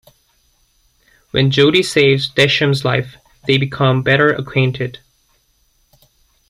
[1.29, 4.97] When Jody saves Desham's life, they become better acquainted.